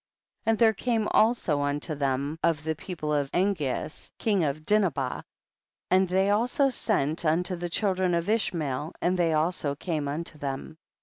16. 0.45 0.49
And 0.49 0.57
there 0.57 0.73
came 0.73 1.07
also 1.11 1.61
unto 1.61 1.93
them 1.93 2.39
of 2.41 2.63
the 2.63 2.73
people 2.73 3.13
of 3.13 3.31
Angeas, 3.33 4.09
king 4.17 4.43
of 4.43 4.65
Din 4.65 4.81
habah, 4.81 5.21
and 5.91 6.09
they 6.09 6.31
also 6.31 6.69
sent 6.69 7.23
unto 7.23 7.55
the 7.55 7.69
children 7.69 8.15
of 8.15 8.27
Ishmael 8.27 8.93
and 8.99 9.15
they 9.15 9.33
also 9.33 9.75
came 9.75 10.07
unto 10.07 10.39
them. 10.39 10.79